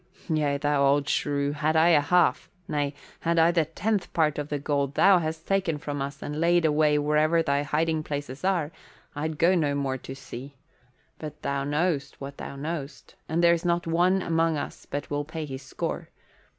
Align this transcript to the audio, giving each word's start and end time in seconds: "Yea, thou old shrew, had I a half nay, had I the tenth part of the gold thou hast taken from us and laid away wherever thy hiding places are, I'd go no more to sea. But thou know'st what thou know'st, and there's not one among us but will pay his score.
"Yea, 0.29 0.57
thou 0.57 0.83
old 0.83 1.07
shrew, 1.07 1.51
had 1.51 1.75
I 1.75 1.89
a 1.89 2.01
half 2.01 2.49
nay, 2.67 2.95
had 3.19 3.37
I 3.37 3.51
the 3.51 3.65
tenth 3.65 4.11
part 4.13 4.39
of 4.39 4.49
the 4.49 4.57
gold 4.57 4.95
thou 4.95 5.19
hast 5.19 5.45
taken 5.47 5.77
from 5.77 6.01
us 6.01 6.23
and 6.23 6.41
laid 6.41 6.65
away 6.65 6.97
wherever 6.97 7.43
thy 7.43 7.61
hiding 7.61 8.01
places 8.01 8.43
are, 8.43 8.71
I'd 9.15 9.37
go 9.37 9.53
no 9.53 9.75
more 9.75 9.99
to 9.99 10.15
sea. 10.15 10.55
But 11.19 11.43
thou 11.43 11.65
know'st 11.65 12.19
what 12.19 12.37
thou 12.37 12.55
know'st, 12.55 13.13
and 13.29 13.43
there's 13.43 13.63
not 13.63 13.85
one 13.85 14.23
among 14.23 14.57
us 14.57 14.87
but 14.87 15.11
will 15.11 15.23
pay 15.23 15.45
his 15.45 15.61
score. 15.61 16.09